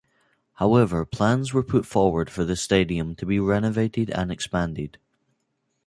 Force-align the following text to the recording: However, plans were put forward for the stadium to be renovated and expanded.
However, 0.53 1.05
plans 1.05 1.53
were 1.53 1.61
put 1.61 1.85
forward 1.85 2.31
for 2.31 2.43
the 2.43 2.55
stadium 2.55 3.13
to 3.17 3.23
be 3.27 3.39
renovated 3.39 4.09
and 4.09 4.31
expanded. 4.31 4.97